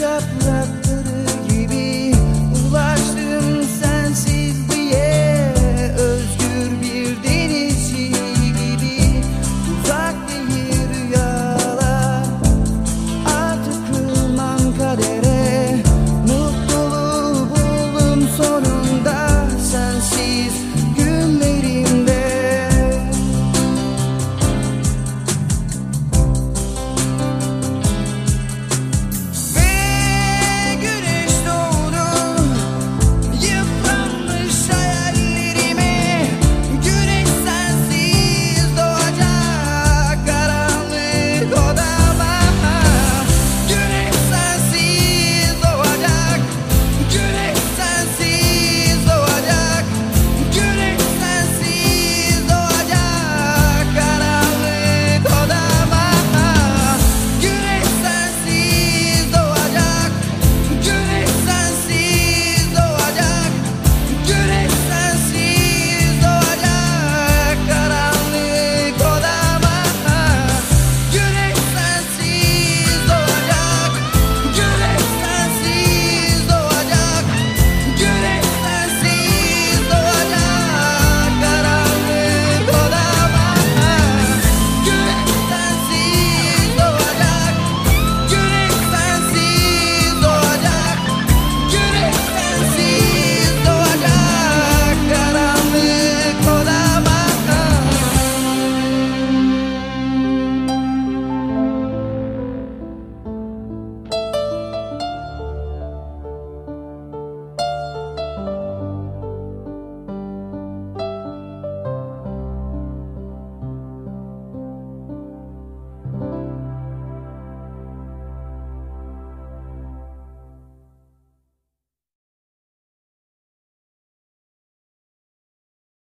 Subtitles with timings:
[0.00, 0.81] up left